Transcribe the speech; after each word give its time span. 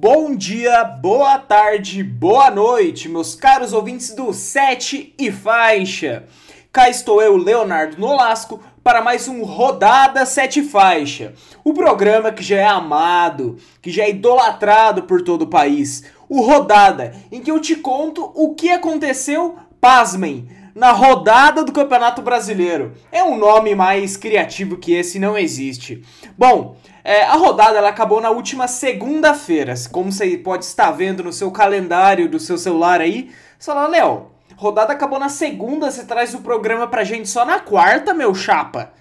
Bom 0.00 0.36
dia, 0.36 0.84
boa 0.84 1.40
tarde, 1.40 2.04
boa 2.04 2.52
noite, 2.52 3.08
meus 3.08 3.34
caros 3.34 3.72
ouvintes 3.72 4.14
do 4.14 4.32
Sete 4.32 5.12
e 5.18 5.32
Faixa. 5.32 6.22
Cá 6.70 6.88
estou 6.88 7.20
eu, 7.20 7.36
Leonardo 7.36 8.00
Nolasco, 8.00 8.62
para 8.80 9.02
mais 9.02 9.26
um 9.26 9.42
Rodada 9.42 10.24
Sete 10.24 10.62
Faixa. 10.62 11.34
O 11.64 11.74
programa 11.74 12.30
que 12.30 12.44
já 12.44 12.58
é 12.58 12.64
amado, 12.64 13.56
que 13.82 13.90
já 13.90 14.04
é 14.04 14.10
idolatrado 14.10 15.02
por 15.02 15.22
todo 15.22 15.42
o 15.42 15.50
país. 15.50 16.04
O 16.28 16.42
Rodada, 16.42 17.12
em 17.32 17.40
que 17.40 17.50
eu 17.50 17.60
te 17.60 17.74
conto 17.74 18.30
o 18.36 18.54
que 18.54 18.70
aconteceu, 18.70 19.56
pasmem, 19.80 20.48
na 20.78 20.92
rodada 20.92 21.64
do 21.64 21.72
Campeonato 21.72 22.22
Brasileiro. 22.22 22.92
É 23.10 23.20
um 23.24 23.36
nome 23.36 23.74
mais 23.74 24.16
criativo 24.16 24.76
que 24.76 24.94
esse 24.94 25.18
não 25.18 25.36
existe. 25.36 26.04
Bom, 26.38 26.76
é, 27.02 27.24
a 27.24 27.34
rodada 27.34 27.78
ela 27.78 27.88
acabou 27.88 28.20
na 28.20 28.30
última 28.30 28.68
segunda-feira, 28.68 29.74
como 29.90 30.12
você 30.12 30.38
pode 30.38 30.64
estar 30.64 30.92
vendo 30.92 31.24
no 31.24 31.32
seu 31.32 31.50
calendário 31.50 32.28
do 32.28 32.38
seu 32.38 32.56
celular 32.56 33.00
aí. 33.00 33.28
Você 33.58 33.72
fala, 33.72 33.88
Léo, 33.88 34.30
rodada 34.56 34.92
acabou 34.92 35.18
na 35.18 35.28
segunda, 35.28 35.90
você 35.90 36.04
traz 36.04 36.32
o 36.32 36.42
programa 36.42 36.86
pra 36.86 37.02
gente 37.02 37.28
só 37.28 37.44
na 37.44 37.58
quarta, 37.58 38.14
meu 38.14 38.32
chapa. 38.32 38.92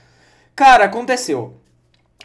Cara, 0.56 0.86
aconteceu. 0.86 1.62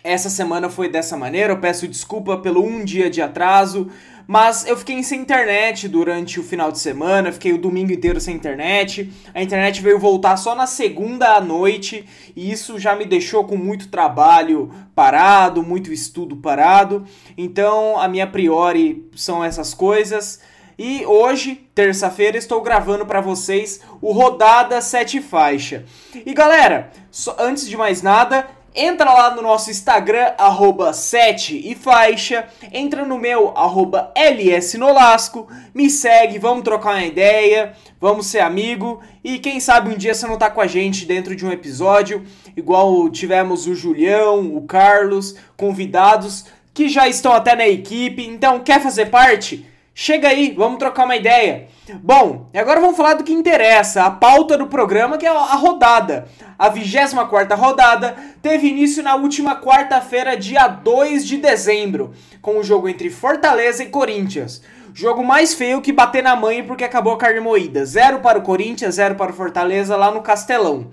Essa 0.02 0.30
semana 0.30 0.70
foi 0.70 0.88
dessa 0.88 1.14
maneira, 1.14 1.52
eu 1.52 1.60
peço 1.60 1.86
desculpa 1.86 2.38
pelo 2.38 2.64
um 2.64 2.82
dia 2.82 3.10
de 3.10 3.20
atraso, 3.20 3.90
mas 4.26 4.66
eu 4.66 4.76
fiquei 4.76 5.02
sem 5.02 5.20
internet 5.20 5.88
durante 5.88 6.38
o 6.38 6.42
final 6.42 6.70
de 6.70 6.78
semana, 6.78 7.32
fiquei 7.32 7.52
o 7.52 7.58
domingo 7.58 7.92
inteiro 7.92 8.20
sem 8.20 8.34
internet. 8.34 9.12
A 9.34 9.42
internet 9.42 9.80
veio 9.80 9.98
voltar 9.98 10.36
só 10.36 10.54
na 10.54 10.66
segunda 10.66 11.36
à 11.36 11.40
noite 11.40 12.04
e 12.34 12.50
isso 12.50 12.78
já 12.78 12.94
me 12.94 13.04
deixou 13.04 13.44
com 13.44 13.56
muito 13.56 13.88
trabalho 13.88 14.70
parado, 14.94 15.62
muito 15.62 15.92
estudo 15.92 16.36
parado. 16.36 17.04
Então, 17.36 17.98
a 17.98 18.08
minha 18.08 18.26
priori 18.26 19.08
são 19.14 19.44
essas 19.44 19.74
coisas. 19.74 20.40
E 20.78 21.04
hoje, 21.04 21.68
terça-feira, 21.74 22.36
estou 22.36 22.60
gravando 22.60 23.04
para 23.04 23.20
vocês 23.20 23.80
o 24.00 24.12
Rodada 24.12 24.80
7 24.80 25.20
Faixa. 25.20 25.84
E 26.14 26.32
galera, 26.32 26.90
antes 27.38 27.68
de 27.68 27.76
mais 27.76 28.02
nada, 28.02 28.48
Entra 28.74 29.12
lá 29.12 29.34
no 29.34 29.42
nosso 29.42 29.70
Instagram, 29.70 30.32
arroba 30.38 30.94
7 30.94 31.70
e 31.70 31.74
faixa. 31.74 32.46
Entra 32.72 33.04
no 33.04 33.18
meu, 33.18 33.52
arroba 33.56 34.12
lsnolasco. 34.16 35.46
Me 35.74 35.90
segue, 35.90 36.38
vamos 36.38 36.64
trocar 36.64 36.94
uma 36.94 37.04
ideia, 37.04 37.74
vamos 38.00 38.26
ser 38.26 38.40
amigo. 38.40 39.02
E 39.22 39.38
quem 39.38 39.60
sabe 39.60 39.92
um 39.92 39.96
dia 39.96 40.14
você 40.14 40.26
não 40.26 40.38
tá 40.38 40.48
com 40.48 40.60
a 40.60 40.66
gente 40.66 41.04
dentro 41.04 41.36
de 41.36 41.44
um 41.44 41.52
episódio, 41.52 42.24
igual 42.56 43.10
tivemos 43.10 43.66
o 43.66 43.74
Julião, 43.74 44.56
o 44.56 44.62
Carlos, 44.62 45.36
convidados 45.54 46.46
que 46.72 46.88
já 46.88 47.06
estão 47.06 47.32
até 47.32 47.54
na 47.54 47.68
equipe. 47.68 48.26
Então, 48.26 48.60
quer 48.60 48.80
fazer 48.80 49.06
parte? 49.06 49.66
Chega 49.94 50.28
aí, 50.28 50.54
vamos 50.56 50.78
trocar 50.78 51.04
uma 51.04 51.16
ideia. 51.16 51.68
Bom, 52.02 52.48
agora 52.54 52.80
vamos 52.80 52.96
falar 52.96 53.14
do 53.14 53.24
que 53.24 53.32
interessa, 53.32 54.04
a 54.04 54.10
pauta 54.10 54.56
do 54.56 54.66
programa, 54.66 55.18
que 55.18 55.26
é 55.26 55.28
a 55.28 55.54
rodada. 55.54 56.26
A 56.58 56.70
24 56.70 57.54
rodada 57.56 58.16
teve 58.40 58.68
início 58.68 59.02
na 59.02 59.14
última 59.16 59.60
quarta-feira, 59.60 60.34
dia 60.34 60.66
2 60.66 61.26
de 61.26 61.36
dezembro, 61.36 62.12
com 62.40 62.58
o 62.58 62.64
jogo 62.64 62.88
entre 62.88 63.10
Fortaleza 63.10 63.82
e 63.82 63.90
Corinthians. 63.90 64.62
Jogo 64.94 65.22
mais 65.22 65.52
feio 65.52 65.82
que 65.82 65.92
bater 65.92 66.22
na 66.22 66.36
mãe 66.36 66.62
porque 66.62 66.84
acabou 66.84 67.12
a 67.12 67.18
carne 67.18 67.40
moída. 67.40 67.84
Zero 67.84 68.20
para 68.20 68.38
o 68.38 68.42
Corinthians, 68.42 68.94
zero 68.94 69.14
para 69.14 69.32
o 69.32 69.34
Fortaleza 69.34 69.96
lá 69.96 70.10
no 70.10 70.22
Castelão. 70.22 70.90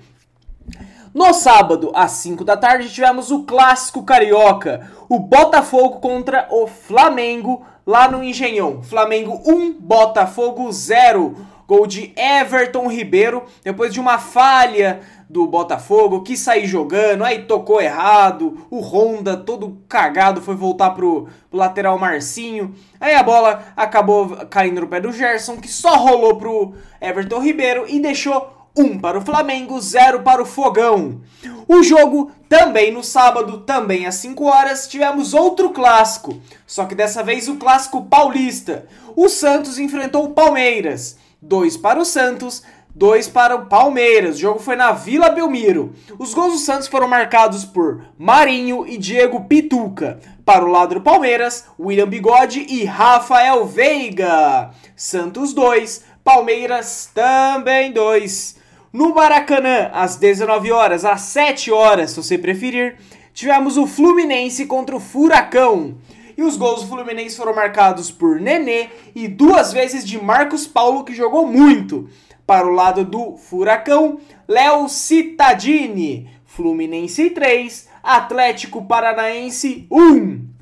No 1.14 1.34
sábado, 1.34 1.92
às 1.96 2.12
5 2.12 2.44
da 2.44 2.56
tarde, 2.56 2.90
tivemos 2.90 3.32
o 3.32 3.44
clássico 3.44 4.04
carioca, 4.04 4.92
o 5.10 5.20
Botafogo 5.20 6.00
contra 6.00 6.48
o 6.52 6.68
Flamengo 6.68 7.66
lá 7.90 8.08
no 8.08 8.24
Engenhão. 8.24 8.84
Flamengo 8.84 9.42
1, 9.48 9.74
Botafogo 9.80 10.72
0. 10.72 11.36
Gol 11.68 11.86
de 11.86 12.12
Everton 12.16 12.88
Ribeiro, 12.88 13.44
depois 13.64 13.94
de 13.94 14.00
uma 14.00 14.18
falha 14.18 15.02
do 15.30 15.46
Botafogo, 15.46 16.24
que 16.24 16.36
sair 16.36 16.66
jogando, 16.66 17.24
aí 17.24 17.44
tocou 17.44 17.80
errado, 17.80 18.66
o 18.72 18.80
Honda 18.80 19.38
todo 19.38 19.78
cagado 19.88 20.42
foi 20.42 20.56
voltar 20.56 20.90
pro, 20.92 21.28
pro, 21.48 21.60
lateral 21.60 22.00
Marcinho, 22.00 22.74
aí 23.00 23.14
a 23.14 23.22
bola 23.22 23.66
acabou 23.78 24.30
caindo 24.50 24.82
no 24.82 24.88
pé 24.88 25.00
do 25.00 25.12
Gerson, 25.12 25.58
que 25.58 25.68
só 25.68 25.96
rolou 25.96 26.38
pro 26.38 26.74
Everton 27.00 27.40
Ribeiro 27.40 27.86
e 27.88 28.00
deixou 28.00 28.59
1 28.80 28.98
para 29.00 29.18
o 29.18 29.22
Flamengo, 29.22 29.80
0 29.80 30.22
para 30.22 30.42
o 30.42 30.46
Fogão. 30.46 31.20
O 31.68 31.84
jogo 31.84 32.32
também 32.48 32.94
no 32.94 33.04
sábado, 33.04 33.60
também 33.60 34.06
às 34.06 34.16
5 34.16 34.44
horas, 34.46 34.88
tivemos 34.88 35.34
outro 35.34 35.72
clássico, 35.72 36.40
só 36.66 36.86
que 36.86 36.96
dessa 36.96 37.22
vez 37.22 37.50
o 37.50 37.58
clássico 37.58 38.06
paulista. 38.06 38.86
O 39.18 39.28
Santos 39.28 39.78
enfrentou 39.78 40.24
o 40.24 40.30
Palmeiras. 40.30 41.18
2 41.42 41.76
para 41.76 42.00
o 42.00 42.06
Santos, 42.06 42.64
2 42.96 43.28
para 43.28 43.56
o 43.56 43.66
Palmeiras. 43.66 44.38
O 44.38 44.40
jogo 44.40 44.60
foi 44.60 44.78
na 44.78 44.94
Vila 44.94 45.30
Belmiro. 45.30 45.94
Os 46.18 46.34
gols 46.34 46.54
do 46.54 46.60
Santos 46.60 46.88
foram 46.88 47.08
marcados 47.08 47.66
por 47.66 48.06
Marinho 48.18 48.88
e 48.88 48.98
Diego 48.98 49.44
Pituca. 49.44 50.20
Para 50.46 50.64
o 50.64 50.70
lado 50.70 50.96
do 50.96 51.02
Palmeiras, 51.02 51.66
William 51.78 52.08
Bigode 52.08 52.66
e 52.70 52.86
Rafael 52.86 53.66
Veiga. 53.66 54.72
Santos 54.96 55.54
2, 55.54 56.04
Palmeiras 56.24 57.10
também 57.14 57.92
2. 57.92 58.59
No 58.92 59.14
Maracanã, 59.14 59.92
às 59.94 60.16
19 60.16 60.72
horas, 60.72 61.06
às 61.06 61.22
7 61.22 61.72
horas, 61.72 62.10
se 62.10 62.18
você 62.18 62.40
preferir, 62.40 62.98
tivemos 63.36 63.78
o 63.78 63.86
Fluminense 63.86 64.66
contra 64.66 64.96
o 64.96 65.00
Furacão. 65.00 65.96
E 66.36 66.42
os 66.42 66.58
gols 66.58 66.82
do 66.82 66.88
Fluminense 66.88 67.38
foram 67.38 67.54
marcados 67.54 68.10
por 68.10 68.40
Nenê 68.40 68.90
e 69.14 69.28
duas 69.28 69.72
vezes 69.72 70.04
de 70.04 70.20
Marcos 70.20 70.66
Paulo, 70.66 71.04
que 71.04 71.14
jogou 71.14 71.46
muito. 71.46 72.10
Para 72.48 72.66
o 72.66 72.72
lado 72.72 73.06
do 73.06 73.38
Furacão, 73.38 74.20
Léo 74.48 74.90
Cittadini. 74.90 76.28
Fluminense 76.44 77.30
3, 77.30 77.88
Atlético 78.02 78.84
Paranaense 78.86 79.86
1. 79.92 80.59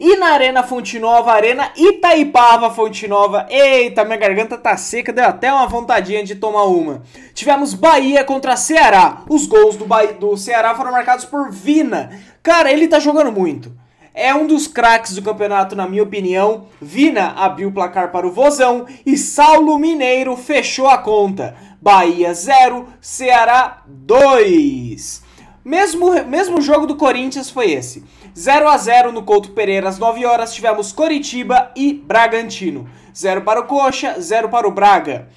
E 0.00 0.16
na 0.16 0.28
Arena 0.28 0.62
Fonte 0.62 0.98
Nova, 0.98 1.32
Arena 1.32 1.70
Itaipava 1.76 2.70
Fonte 2.70 3.06
Nova. 3.06 3.46
Eita, 3.50 4.04
minha 4.04 4.16
garganta 4.16 4.56
tá 4.56 4.74
seca, 4.76 5.12
deu 5.12 5.26
até 5.26 5.52
uma 5.52 5.66
vontadinha 5.66 6.24
de 6.24 6.34
tomar 6.34 6.64
uma. 6.64 7.02
Tivemos 7.34 7.74
Bahia 7.74 8.24
contra 8.24 8.56
Ceará. 8.56 9.22
Os 9.28 9.46
gols 9.46 9.76
do, 9.76 9.84
Bahia, 9.84 10.14
do 10.14 10.34
Ceará 10.36 10.74
foram 10.74 10.92
marcados 10.92 11.26
por 11.26 11.50
Vina. 11.50 12.10
Cara, 12.42 12.72
ele 12.72 12.88
tá 12.88 12.98
jogando 12.98 13.30
muito. 13.30 13.70
É 14.14 14.34
um 14.34 14.46
dos 14.46 14.66
craques 14.66 15.14
do 15.14 15.22
campeonato, 15.22 15.76
na 15.76 15.86
minha 15.86 16.02
opinião. 16.02 16.66
Vina 16.80 17.32
abriu 17.36 17.68
o 17.68 17.72
placar 17.72 18.10
para 18.10 18.26
o 18.26 18.32
Vozão 18.32 18.86
e 19.04 19.16
Saulo 19.18 19.78
Mineiro 19.78 20.36
fechou 20.36 20.88
a 20.88 20.96
conta. 20.96 21.54
Bahia 21.80 22.32
0, 22.32 22.88
Ceará 23.00 23.82
2. 23.86 25.29
Mesmo, 25.64 26.10
mesmo 26.24 26.60
jogo 26.60 26.86
do 26.86 26.96
Corinthians 26.96 27.50
foi 27.50 27.72
esse. 27.72 28.02
0 28.36 28.68
a 28.68 28.76
0 28.78 29.12
no 29.12 29.22
Couto 29.22 29.50
Pereira 29.50 29.88
às 29.88 29.98
9 29.98 30.24
horas 30.24 30.54
tivemos 30.54 30.92
Coritiba 30.92 31.70
e 31.76 31.92
Bragantino. 31.92 32.88
0 33.14 33.42
para 33.42 33.60
o 33.60 33.66
Coxa, 33.66 34.16
0 34.18 34.48
para 34.48 34.66
o 34.66 34.70
Braga. 34.70 35.28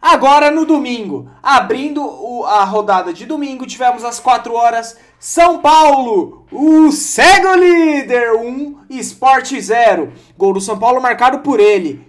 Agora 0.00 0.50
no 0.50 0.64
domingo, 0.64 1.28
abrindo 1.42 2.02
o, 2.02 2.44
a 2.44 2.64
rodada 2.64 3.12
de 3.12 3.24
domingo, 3.24 3.66
tivemos 3.66 4.04
às 4.04 4.18
4 4.18 4.52
horas 4.52 4.96
São 5.18 5.60
Paulo, 5.60 6.44
o 6.50 6.90
cego 6.90 7.54
líder, 7.54 8.34
1, 8.34 8.78
Sport 8.90 9.54
0. 9.60 10.12
Gol 10.36 10.54
do 10.54 10.60
São 10.60 10.78
Paulo 10.78 11.00
marcado 11.00 11.38
por 11.38 11.60
ele. 11.60 12.04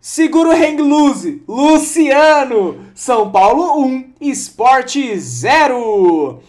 Segura 0.00 0.50
o 0.50 0.52
hang 0.52 0.82
loose, 0.82 1.42
Luciano. 1.46 2.86
São 2.94 3.30
Paulo 3.30 3.82
1, 3.82 4.12
Sport 4.20 4.96
0. 5.16 6.40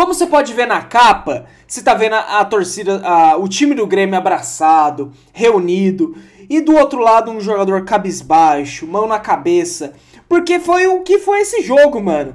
Como 0.00 0.14
você 0.14 0.26
pode 0.26 0.54
ver 0.54 0.66
na 0.66 0.80
capa, 0.80 1.44
você 1.68 1.82
tá 1.82 1.92
vendo 1.92 2.14
a, 2.14 2.40
a 2.40 2.44
torcida, 2.46 3.06
a, 3.06 3.36
o 3.36 3.46
time 3.46 3.74
do 3.74 3.86
Grêmio 3.86 4.16
abraçado, 4.16 5.12
reunido, 5.30 6.16
e 6.48 6.62
do 6.62 6.74
outro 6.74 7.00
lado 7.00 7.30
um 7.30 7.38
jogador 7.38 7.84
cabisbaixo, 7.84 8.86
mão 8.86 9.06
na 9.06 9.18
cabeça, 9.18 9.92
porque 10.26 10.58
foi 10.58 10.86
o 10.86 11.02
que 11.02 11.18
foi 11.18 11.42
esse 11.42 11.60
jogo, 11.60 12.00
mano. 12.00 12.34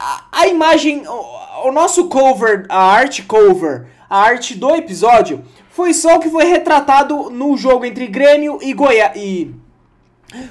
A, 0.00 0.24
a 0.32 0.48
imagem, 0.48 1.06
o, 1.06 1.68
o, 1.68 1.70
nosso 1.70 2.08
cover, 2.08 2.66
a 2.68 2.82
arte 2.82 3.22
cover, 3.22 3.86
a 4.10 4.18
arte 4.18 4.56
do 4.56 4.74
episódio, 4.74 5.44
foi 5.70 5.94
só 5.94 6.16
o 6.16 6.18
que 6.18 6.28
foi 6.28 6.46
retratado 6.46 7.30
no 7.30 7.56
jogo 7.56 7.84
entre 7.84 8.08
Grêmio 8.08 8.58
e 8.60 8.72
Goiás. 8.72 9.12
E 9.14 9.54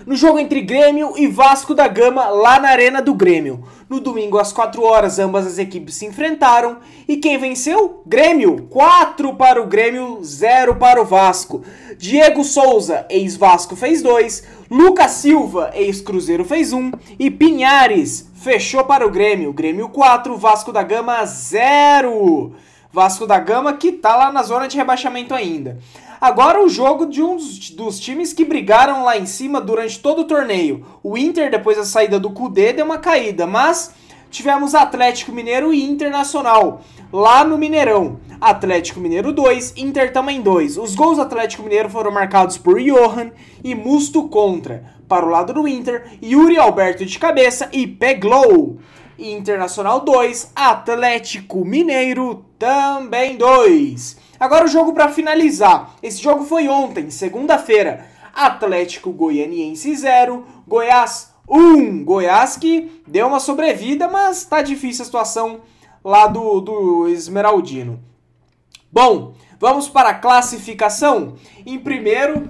no 0.06 0.16
jogo 0.16 0.40
entre 0.40 0.62
Grêmio 0.62 1.14
e 1.18 1.28
Vasco 1.28 1.76
da 1.76 1.88
Gama, 1.88 2.28
lá 2.30 2.60
na 2.60 2.70
Arena 2.70 3.02
do 3.02 3.14
Grêmio. 3.14 3.64
No 3.90 4.00
domingo, 4.00 4.40
às 4.40 4.52
4 4.52 4.82
horas, 4.82 5.20
ambas 5.20 5.46
as 5.46 5.58
equipes 5.58 5.96
se 5.96 6.06
enfrentaram. 6.06 6.78
E 7.08 7.18
quem 7.18 7.38
venceu? 7.38 8.02
Grêmio. 8.06 8.68
4 8.70 9.36
para 9.36 9.62
o 9.62 9.68
Grêmio, 9.68 10.20
0 10.24 10.76
para 10.76 11.02
o 11.02 11.06
Vasco. 11.06 11.62
Diego 11.98 12.44
Souza, 12.44 13.06
ex-Vasco, 13.10 13.76
fez 13.76 14.02
2. 14.02 14.44
Lucas 14.72 15.12
Silva, 15.12 15.72
ex-Cruzeiro, 15.74 16.46
fez 16.46 16.74
1. 16.74 16.78
Um. 16.80 16.92
E 17.20 17.30
Pinhares 17.30 18.30
fechou 18.36 18.84
para 18.86 19.06
o 19.06 19.12
Grêmio. 19.12 19.54
Grêmio 19.54 19.90
4, 19.90 20.36
Vasco 20.38 20.72
da 20.72 20.82
Gama 20.82 21.24
0. 21.26 22.56
Vasco 22.92 23.28
da 23.28 23.38
Gama 23.38 23.74
que 23.74 23.92
tá 23.92 24.16
lá 24.16 24.32
na 24.32 24.42
zona 24.42 24.70
de 24.70 24.78
rebaixamento 24.78 25.34
ainda. 25.34 25.78
Agora 26.26 26.66
o 26.66 26.68
jogo 26.68 27.06
de 27.06 27.22
um 27.22 27.36
dos, 27.36 27.70
dos, 27.70 28.00
times 28.00 28.34
que 28.34 28.44
brigaram 28.44 29.04
lá 29.04 29.16
em 29.16 29.28
cima 29.28 29.62
durante 29.62 30.00
todo 30.00 30.22
o 30.22 30.26
torneio. 30.26 30.84
O 31.04 31.16
Inter, 31.16 31.52
depois 31.52 31.78
da 31.78 31.86
saída 31.86 32.20
do 32.20 32.32
Cudê, 32.32 32.74
deu 32.74 32.84
uma 32.84 32.98
caída, 32.98 33.46
mas 33.46 33.94
tivemos 34.32 34.74
Atlético 34.74 35.32
Mineiro 35.32 35.72
e 35.72 35.84
Internacional 35.84 36.82
lá 37.14 37.44
no 37.44 37.60
Mineirão. 37.60 38.20
Atlético 38.42 39.00
Mineiro 39.00 39.32
2, 39.32 39.76
Inter 39.78 40.12
também 40.12 40.42
2. 40.42 40.80
Os 40.80 40.96
gols 40.96 41.18
do 41.18 41.22
Atlético 41.22 41.62
Mineiro 41.62 41.92
foram 41.92 42.10
marcados 42.10 42.58
por 42.58 42.82
Johan 42.82 43.30
e 43.64 43.76
Musto 43.76 44.28
contra. 44.28 44.96
Para 45.08 45.28
o 45.28 45.30
lado 45.30 45.54
do 45.54 45.68
Inter, 45.68 46.18
Yuri 46.24 46.58
Alberto 46.58 47.06
de 47.06 47.20
cabeça 47.20 47.70
e 47.72 47.86
Peglow. 47.86 48.80
Internacional 49.20 50.00
2, 50.00 50.54
Atlético 50.56 51.64
Mineiro 51.64 52.44
também 52.58 53.38
2. 53.38 54.25
Agora 54.40 54.66
o 54.66 54.70
jogo 54.70 54.94
para 54.94 55.10
finalizar. 55.10 55.96
Esse 56.02 56.22
jogo 56.22 56.46
foi 56.46 56.68
ontem, 56.68 57.10
segunda-feira. 57.10 58.06
Atlético 58.34 59.12
Goianiense 59.12 59.96
0, 59.96 60.46
Goiás 60.68 61.34
1. 61.48 62.04
Goiás 62.04 62.58
que 62.58 63.02
deu 63.08 63.28
uma 63.28 63.40
sobrevida, 63.40 64.08
mas 64.08 64.44
tá 64.44 64.62
difícil 64.62 65.04
a 65.04 65.06
situação 65.06 65.62
lá 66.04 66.28
do, 66.28 66.60
do 66.60 67.08
Esmeraldino. 67.08 68.00
Bom, 68.92 69.34
vamos 69.60 69.88
para 69.88 70.10
a 70.10 70.14
classificação. 70.14 71.36
Em 71.66 71.80
primeiro, 71.80 72.48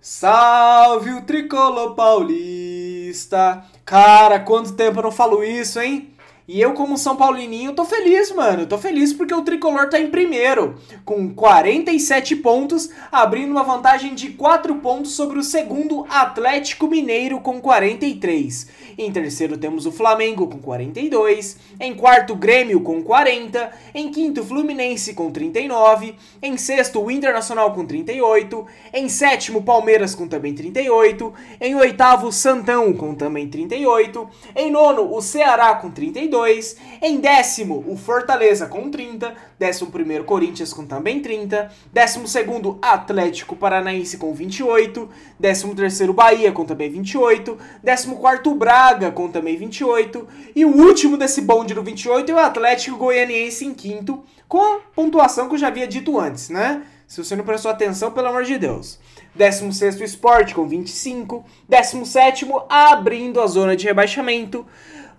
salve 0.00 1.12
o 1.12 1.22
tricolor 1.22 1.94
paulista. 1.94 3.64
Cara, 3.84 4.40
quanto 4.40 4.72
tempo 4.74 4.98
eu 4.98 5.04
não 5.04 5.12
falo 5.12 5.44
isso, 5.44 5.80
hein? 5.80 6.15
E 6.48 6.60
eu, 6.60 6.74
como 6.74 6.96
São 6.96 7.16
Paulininho, 7.16 7.72
tô 7.72 7.84
feliz, 7.84 8.30
mano. 8.30 8.66
Tô 8.66 8.78
feliz 8.78 9.12
porque 9.12 9.34
o 9.34 9.42
tricolor 9.42 9.88
tá 9.88 9.98
em 9.98 10.08
primeiro, 10.08 10.76
com 11.04 11.34
47 11.34 12.36
pontos, 12.36 12.88
abrindo 13.10 13.50
uma 13.50 13.64
vantagem 13.64 14.14
de 14.14 14.30
4 14.30 14.76
pontos 14.76 15.10
sobre 15.10 15.40
o 15.40 15.42
segundo 15.42 16.06
Atlético 16.08 16.86
Mineiro 16.86 17.40
com 17.40 17.60
43. 17.60 18.68
Em 18.96 19.10
terceiro 19.10 19.58
temos 19.58 19.86
o 19.86 19.92
Flamengo 19.92 20.46
com 20.46 20.58
42, 20.58 21.56
em 21.80 21.94
quarto 21.94 22.36
Grêmio 22.36 22.80
com 22.80 23.02
40, 23.02 23.72
em 23.92 24.08
quinto 24.12 24.44
Fluminense 24.44 25.14
com 25.14 25.32
39, 25.32 26.14
em 26.40 26.56
sexto 26.56 27.02
o 27.02 27.10
Internacional 27.10 27.74
com 27.74 27.84
38, 27.84 28.64
em 28.94 29.08
sétimo 29.08 29.64
Palmeiras 29.64 30.14
com 30.14 30.28
também 30.28 30.54
38, 30.54 31.34
em 31.60 31.74
oitavo 31.74 32.30
Santão 32.30 32.92
com 32.92 33.14
também 33.16 33.48
38, 33.48 34.30
em 34.54 34.70
nono 34.70 35.12
o 35.12 35.20
Ceará 35.20 35.74
com 35.74 35.90
32 35.90 36.35
22. 36.36 36.76
Em 37.00 37.18
décimo, 37.18 37.84
o 37.88 37.96
Fortaleza 37.96 38.66
com 38.66 38.90
30. 38.90 39.34
Décimo 39.58 39.90
primeiro, 39.90 40.24
Corinthians 40.24 40.72
com 40.72 40.84
também 40.84 41.20
30. 41.20 41.70
Décimo 41.92 42.28
segundo, 42.28 42.78
Atlético 42.82 43.56
Paranaense 43.56 44.18
com 44.18 44.32
28. 44.34 45.08
Décimo 45.38 45.74
terceiro, 45.74 46.12
Bahia 46.12 46.52
com 46.52 46.64
também 46.64 46.90
28. 46.90 47.56
Décimo 47.82 48.16
quarto, 48.16 48.54
Braga 48.54 49.10
com 49.10 49.28
também 49.28 49.56
28. 49.56 50.28
E 50.54 50.64
o 50.64 50.76
último 50.76 51.16
desse 51.16 51.40
bonde 51.40 51.74
do 51.74 51.82
28 51.82 52.30
é 52.30 52.34
o 52.34 52.38
Atlético 52.38 52.96
Goianiense 52.96 53.64
em 53.64 53.74
quinto, 53.74 54.22
com 54.46 54.60
a 54.60 54.80
pontuação 54.94 55.48
que 55.48 55.54
eu 55.54 55.58
já 55.58 55.68
havia 55.68 55.86
dito 55.86 56.18
antes, 56.18 56.50
né? 56.50 56.82
Se 57.06 57.22
você 57.22 57.36
não 57.36 57.44
prestou 57.44 57.70
atenção, 57.70 58.10
pelo 58.10 58.26
amor 58.26 58.42
de 58.42 58.58
Deus. 58.58 58.98
16 59.36 60.00
Esporte 60.00 60.54
com 60.54 60.66
25. 60.66 61.44
17 61.68 62.46
abrindo 62.68 63.40
a 63.40 63.46
zona 63.46 63.76
de 63.76 63.86
rebaixamento. 63.86 64.66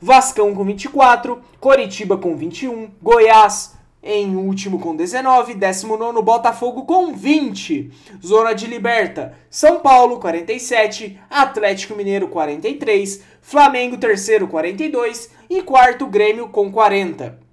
Vascão 0.02 0.54
com 0.54 0.64
24, 0.64 1.42
Coritiba 1.60 2.18
com 2.18 2.36
21, 2.36 2.92
Goiás 3.02 3.78
em 4.04 4.36
último 4.36 4.80
com 4.80 4.96
19, 4.96 5.54
19 5.54 6.22
Botafogo 6.22 6.86
com 6.86 7.14
20, 7.14 7.92
Zona 8.26 8.54
de 8.54 8.66
Liberta, 8.68 9.36
São 9.50 9.80
Paulo 9.80 10.20
47, 10.20 11.20
Atlético 11.30 11.96
Mineiro 11.96 12.28
43, 12.30 13.22
Flamengo 13.42 13.98
terceiro 13.98 14.48
42 14.48 15.30
e 15.50 15.62
quarto 15.62 16.06
Grêmio 16.06 16.48
com 16.48 16.72
40. 16.72 17.47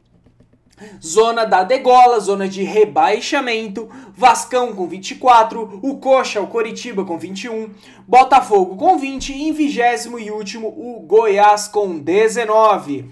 Zona 1.04 1.44
da 1.44 1.62
degola, 1.62 2.18
zona 2.18 2.48
de 2.48 2.62
rebaixamento, 2.62 3.88
Vascão 4.14 4.74
com 4.74 4.86
24, 4.88 5.80
o 5.82 5.96
Coxa, 5.98 6.40
o 6.40 6.46
Coritiba 6.46 7.04
com 7.04 7.16
21, 7.16 7.70
Botafogo 8.06 8.76
com 8.76 8.98
20 8.98 9.32
e 9.32 9.48
em 9.48 9.52
vigésimo 9.52 10.18
e 10.18 10.30
último 10.30 10.68
o 10.68 11.00
Goiás 11.00 11.68
com 11.68 11.98
19. 11.98 13.08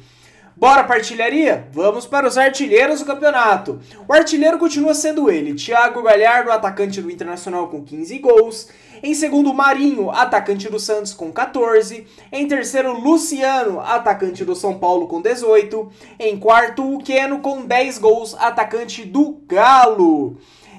Bora 0.63 0.85
partilharia? 0.85 1.67
Vamos 1.73 2.07
para 2.07 2.25
os 2.25 2.39
artilheiros 2.39 3.01
do 3.01 3.05
campeonato. 3.05 3.81
O 4.07 4.13
artilheiro 4.13 4.61
continua 4.61 4.95
sendo 4.95 5.29
ele, 5.29 5.55
Thiago 5.55 6.05
Galhardo, 6.05 6.53
atacante 6.53 7.03
do 7.03 7.11
Internacional 7.11 7.67
com 7.67 7.83
15 7.83 8.17
gols. 8.21 8.69
Em 9.03 9.13
segundo, 9.13 9.53
Marinho, 9.53 10.13
atacante 10.13 10.69
do 10.69 10.79
Santos 10.79 11.13
com 11.13 11.33
14. 11.33 12.07
Em 12.31 12.47
terceiro, 12.47 12.93
Luciano, 12.93 13.81
atacante 13.81 14.45
do 14.45 14.55
São 14.55 14.79
Paulo 14.79 15.09
com 15.09 15.21
18. 15.21 15.91
Em 16.17 16.39
quarto, 16.39 16.95
o 16.95 17.03
com 17.41 17.67
10 17.67 17.99
gols, 17.99 18.37
atacante 18.39 19.05
do 19.05 19.43
Galo. 19.49 20.39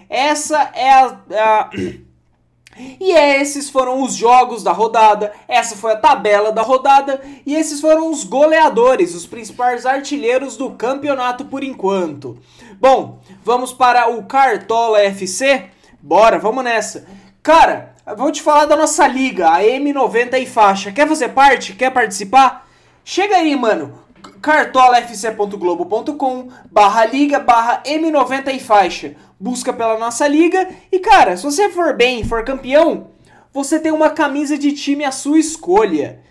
Essa 0.09 0.71
é 0.73 0.91
a... 0.91 1.19
a... 1.29 1.69
E 2.77 3.11
esses 3.11 3.69
foram 3.69 4.01
os 4.01 4.15
jogos 4.15 4.63
da 4.63 4.71
rodada, 4.71 5.31
essa 5.47 5.75
foi 5.75 5.93
a 5.93 5.97
tabela 5.97 6.51
da 6.51 6.61
rodada 6.61 7.21
e 7.45 7.55
esses 7.55 7.79
foram 7.79 8.09
os 8.09 8.23
goleadores, 8.23 9.13
os 9.13 9.27
principais 9.27 9.85
artilheiros 9.85 10.57
do 10.57 10.71
campeonato 10.71 11.45
por 11.45 11.63
enquanto. 11.63 12.37
Bom, 12.79 13.19
vamos 13.43 13.71
para 13.71 14.09
o 14.09 14.23
Cartola 14.23 15.01
FC? 15.01 15.65
Bora, 16.01 16.39
vamos 16.39 16.63
nessa. 16.63 17.05
Cara, 17.41 17.95
vou 18.17 18.31
te 18.31 18.41
falar 18.41 18.65
da 18.65 18.75
nossa 18.75 19.07
liga, 19.07 19.49
a 19.49 19.61
M90 19.61 20.41
e 20.41 20.45
faixa. 20.45 20.91
Quer 20.91 21.07
fazer 21.07 21.29
parte? 21.29 21.73
Quer 21.73 21.91
participar? 21.91 22.67
Chega 23.03 23.35
aí, 23.35 23.55
mano 23.55 24.03
cartolafc.globo.com 24.43 26.49
barra 26.69 27.05
liga 27.05 27.39
barra 27.39 27.81
M90 27.83 28.53
e 28.53 28.59
faixa. 28.59 29.15
Busca 29.43 29.73
pela 29.73 29.99
nossa 29.99 30.25
liga 30.25 30.69
e, 30.89 30.99
cara, 30.99 31.35
se 31.35 31.43
você 31.43 31.69
for 31.69 31.97
bem 31.97 32.23
for 32.23 32.45
campeão, 32.45 33.07
você 33.53 33.77
tem 33.77 33.91
uma 33.91 34.09
camisa 34.09 34.57
de 34.57 34.71
time 34.71 35.03
à 35.03 35.11
sua 35.11 35.37
escolha. 35.37 36.21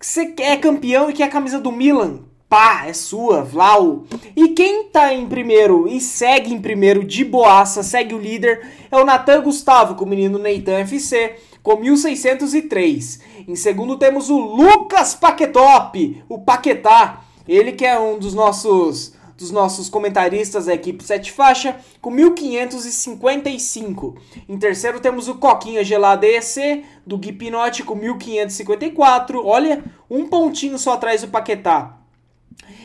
Você 0.00 0.34
é 0.40 0.56
campeão 0.56 1.08
e 1.08 1.12
quer 1.12 1.22
a 1.22 1.28
camisa 1.28 1.60
do 1.60 1.70
Milan? 1.70 2.24
Pá, 2.48 2.86
é 2.88 2.92
sua, 2.92 3.44
Vlau. 3.44 4.02
E 4.34 4.48
quem 4.48 4.88
tá 4.88 5.14
em 5.14 5.28
primeiro 5.28 5.86
e 5.86 6.00
segue 6.00 6.52
em 6.52 6.60
primeiro 6.60 7.04
de 7.04 7.24
boaça, 7.24 7.84
segue 7.84 8.16
o 8.16 8.18
líder, 8.18 8.68
é 8.90 8.96
o 8.96 9.04
Natan 9.04 9.42
Gustavo 9.42 9.94
com 9.94 10.04
o 10.04 10.08
menino 10.08 10.36
Neitan 10.36 10.80
FC 10.80 11.36
com 11.62 11.76
1603. 11.76 13.20
Em 13.46 13.54
segundo 13.54 13.96
temos 13.96 14.28
o 14.28 14.40
Lucas 14.40 15.14
Paquetop, 15.14 16.20
o 16.28 16.40
Paquetá, 16.40 17.20
ele 17.46 17.70
que 17.70 17.86
é 17.86 17.96
um 17.96 18.18
dos 18.18 18.34
nossos 18.34 19.15
dos 19.36 19.50
nossos 19.50 19.88
comentaristas 19.88 20.66
da 20.66 20.74
equipe 20.74 21.02
7 21.04 21.32
faixa, 21.32 21.76
com 22.00 22.10
1555. 22.10 24.16
Em 24.48 24.58
terceiro 24.58 25.00
temos 25.00 25.28
o 25.28 25.34
Coquinha 25.34 25.84
Gelada 25.84 26.26
EC, 26.26 26.84
do 27.06 27.18
Gui 27.18 27.32
Pinotti, 27.32 27.82
com 27.82 27.94
1554. 27.94 29.44
Olha, 29.44 29.84
um 30.10 30.26
pontinho 30.26 30.78
só 30.78 30.94
atrás 30.94 31.20
do 31.20 31.28
Paquetá. 31.28 31.98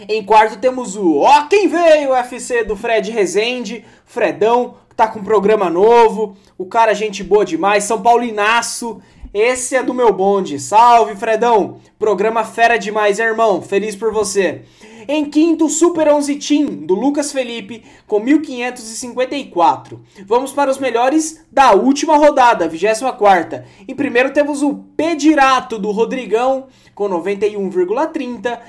Em 0.09 0.23
quarto 0.23 0.59
temos 0.59 0.97
o 0.97 1.19
Ó 1.19 1.47
Quem 1.47 1.67
Veio, 1.67 2.11
UFC 2.11 2.63
do 2.63 2.75
Fred 2.75 3.11
Rezende, 3.11 3.85
Fredão, 4.05 4.75
que 4.89 4.95
tá 4.95 5.07
com 5.07 5.19
um 5.19 5.23
programa 5.23 5.69
novo. 5.69 6.35
O 6.57 6.65
cara, 6.65 6.93
gente 6.93 7.23
boa 7.23 7.45
demais, 7.45 7.85
São 7.85 8.01
Paulinaço. 8.01 9.01
Esse 9.33 9.77
é 9.77 9.83
do 9.83 9.93
meu 9.93 10.11
bonde. 10.11 10.59
Salve, 10.59 11.15
Fredão! 11.15 11.77
Programa 11.97 12.43
fera 12.43 12.77
demais, 12.77 13.17
irmão. 13.17 13.61
Feliz 13.61 13.95
por 13.95 14.11
você. 14.11 14.63
Em 15.07 15.23
quinto, 15.23 15.69
Super 15.69 16.09
11 16.09 16.35
Team, 16.35 16.65
do 16.65 16.93
Lucas 16.93 17.31
Felipe, 17.31 17.83
com 18.05 18.19
1554. 18.19 20.01
Vamos 20.25 20.51
para 20.51 20.69
os 20.69 20.77
melhores 20.77 21.45
da 21.49 21.71
última 21.71 22.17
rodada, 22.17 22.67
24. 22.67 23.63
Em 23.87 23.95
primeiro 23.95 24.33
temos 24.33 24.61
o 24.61 24.75
Pedirato, 24.97 25.79
do 25.79 25.91
Rodrigão, 25.91 26.67
com 26.93 27.09
91,30. 27.09 28.59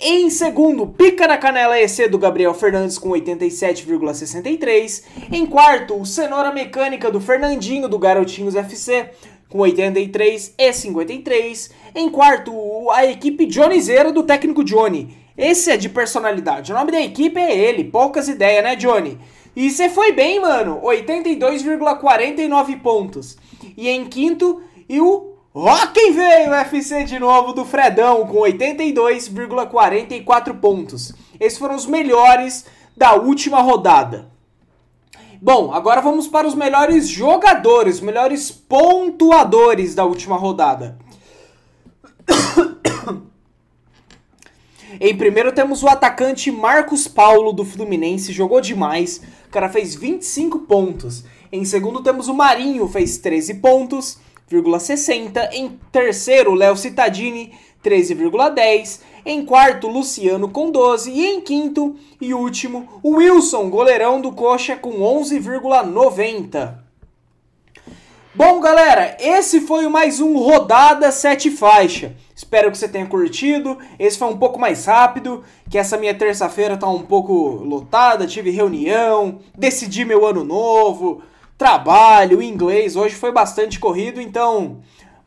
Em 0.00 0.30
segundo, 0.30 0.86
Pica 0.86 1.26
na 1.26 1.38
Canela 1.38 1.80
EC 1.80 2.08
do 2.08 2.18
Gabriel 2.18 2.54
Fernandes 2.54 2.98
com 2.98 3.10
87,63. 3.10 5.04
Em 5.32 5.46
quarto, 5.46 6.00
o 6.00 6.06
Cenoura 6.06 6.52
Mecânica 6.52 7.10
do 7.10 7.20
Fernandinho 7.20 7.88
do 7.88 7.98
Garotinhos 7.98 8.54
FC 8.54 9.10
com 9.48 9.58
83 9.58 10.54
e 10.56 10.72
53. 10.72 11.70
Em 11.94 12.08
quarto, 12.08 12.90
a 12.90 13.04
equipe 13.06 13.46
Johnnyzeiro 13.46 14.12
do 14.12 14.22
técnico 14.22 14.64
Johnny. 14.64 15.16
Esse 15.36 15.70
é 15.70 15.76
de 15.76 15.88
personalidade. 15.88 16.72
O 16.72 16.74
nome 16.74 16.92
da 16.92 17.00
equipe 17.00 17.38
é 17.38 17.56
ele. 17.56 17.84
Poucas 17.84 18.28
ideias, 18.28 18.64
né, 18.64 18.76
Johnny? 18.76 19.18
E 19.54 19.70
você 19.70 19.88
foi 19.88 20.12
bem, 20.12 20.40
mano. 20.40 20.80
82,49 20.82 22.80
pontos. 22.80 23.36
E 23.76 23.88
em 23.88 24.04
quinto, 24.06 24.60
e 24.88 25.00
o 25.00 25.34
quem 25.92 26.12
veio, 26.12 26.54
FC 26.54 27.02
de 27.04 27.18
novo 27.18 27.52
do 27.52 27.64
Fredão, 27.64 28.24
com 28.26 28.38
82,44 28.38 30.60
pontos. 30.60 31.12
Esses 31.40 31.58
foram 31.58 31.74
os 31.74 31.86
melhores 31.86 32.64
da 32.96 33.14
última 33.14 33.60
rodada. 33.60 34.30
Bom, 35.40 35.72
agora 35.72 36.00
vamos 36.00 36.26
para 36.26 36.48
os 36.48 36.54
melhores 36.54 37.08
jogadores, 37.08 38.00
melhores 38.00 38.50
pontuadores 38.50 39.94
da 39.94 40.04
última 40.04 40.36
rodada. 40.36 40.98
Em 45.00 45.16
primeiro 45.16 45.52
temos 45.52 45.84
o 45.84 45.88
atacante 45.88 46.50
Marcos 46.50 47.06
Paulo 47.06 47.52
do 47.52 47.64
Fluminense, 47.64 48.32
jogou 48.32 48.60
demais, 48.60 49.22
o 49.46 49.50
cara 49.50 49.68
fez 49.68 49.94
25 49.94 50.60
pontos. 50.60 51.22
Em 51.52 51.64
segundo 51.64 52.02
temos 52.02 52.26
o 52.26 52.34
Marinho, 52.34 52.88
fez 52.88 53.18
13 53.18 53.54
pontos, 53.54 54.18
60. 54.80 55.54
Em 55.54 55.78
terceiro, 55.92 56.52
Léo 56.54 56.76
Cittadini, 56.76 57.52
13,10. 57.82 59.00
Em 59.24 59.44
quarto, 59.44 59.88
Luciano 59.88 60.48
com 60.48 60.70
12. 60.70 61.10
E 61.10 61.26
em 61.26 61.40
quinto 61.40 61.96
e 62.20 62.32
último, 62.34 63.00
o 63.02 63.16
Wilson, 63.16 63.68
goleirão 63.70 64.20
do 64.20 64.32
Coxa, 64.32 64.76
com 64.76 65.00
11,90. 65.00 66.78
Bom, 68.34 68.60
galera, 68.60 69.16
esse 69.18 69.60
foi 69.60 69.88
mais 69.88 70.20
um 70.20 70.38
Rodada 70.38 71.10
7 71.10 71.50
Faixa. 71.50 72.14
Espero 72.36 72.70
que 72.70 72.78
você 72.78 72.86
tenha 72.86 73.04
curtido. 73.04 73.76
Esse 73.98 74.16
foi 74.16 74.28
um 74.28 74.36
pouco 74.36 74.60
mais 74.60 74.84
rápido, 74.84 75.42
que 75.68 75.76
essa 75.76 75.96
minha 75.96 76.14
terça-feira 76.14 76.76
tá 76.76 76.88
um 76.88 77.02
pouco 77.02 77.32
lotada, 77.32 78.28
tive 78.28 78.50
reunião, 78.50 79.40
decidi 79.56 80.04
meu 80.04 80.24
ano 80.24 80.44
novo, 80.44 81.20
trabalho, 81.56 82.40
inglês, 82.40 82.94
hoje 82.94 83.16
foi 83.16 83.32
bastante 83.32 83.80
corrido, 83.80 84.20
então... 84.20 84.78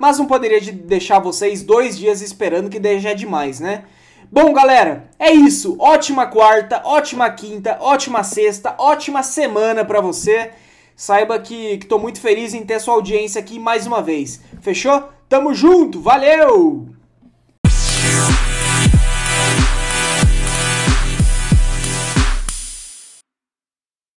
Mas 0.01 0.17
não 0.17 0.25
poderia 0.25 0.59
deixar 0.59 1.19
vocês 1.19 1.61
dois 1.61 1.95
dias 1.95 2.23
esperando 2.23 2.71
que 2.71 2.99
já 2.99 3.11
é 3.11 3.13
demais, 3.13 3.59
né? 3.59 3.83
Bom, 4.31 4.51
galera, 4.51 5.11
é 5.19 5.31
isso. 5.31 5.75
Ótima 5.77 6.25
quarta, 6.25 6.81
ótima 6.83 7.29
quinta, 7.29 7.77
ótima 7.79 8.23
sexta, 8.23 8.73
ótima 8.79 9.21
semana 9.21 9.85
para 9.85 10.01
você. 10.01 10.53
Saiba 10.95 11.37
que, 11.37 11.77
que 11.77 11.85
tô 11.85 11.99
muito 11.99 12.19
feliz 12.19 12.55
em 12.55 12.65
ter 12.65 12.79
sua 12.79 12.95
audiência 12.95 13.39
aqui 13.39 13.59
mais 13.59 13.85
uma 13.85 14.01
vez. 14.01 14.41
Fechou? 14.59 15.07
Tamo 15.29 15.53
junto, 15.53 16.01
valeu! 16.01 17.00